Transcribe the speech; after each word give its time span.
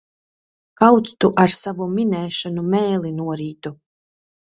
Kaut 0.83 1.11
tu 1.25 1.29
ar 1.43 1.53
savu 1.55 1.87
minēšanu 1.97 2.63
mēli 2.71 3.13
norītu! 3.19 3.73